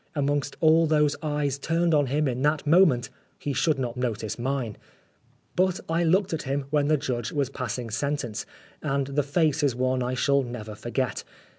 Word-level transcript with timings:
Amongst 0.15 0.57
all 0.61 0.87
those 0.87 1.15
eyes 1.21 1.59
turned 1.59 1.93
on 1.93 2.07
him 2.07 2.27
in 2.27 2.41
that 2.41 2.65
moment, 2.65 3.11
he 3.37 3.53
should 3.53 3.77
not 3.77 3.97
notice 3.97 4.39
mine. 4.39 4.77
But 5.55 5.79
I 5.87 6.03
looked 6.03 6.33
at 6.33 6.41
him 6.41 6.65
when 6.71 6.87
the 6.87 6.97
judge 6.97 7.31
was 7.31 7.51
passing 7.51 7.91
sentence, 7.91 8.47
and 8.81 9.05
the 9.05 9.21
face 9.21 9.61
is 9.61 9.75
one 9.75 10.01
I 10.01 10.15
shall 10.15 10.41
never 10.41 10.73
forget. 10.73 11.23